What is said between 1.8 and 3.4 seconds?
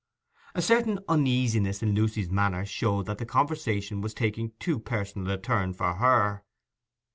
in Lucy's manner showed that the